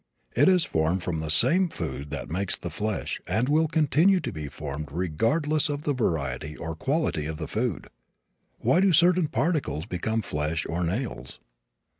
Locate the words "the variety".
5.83-6.57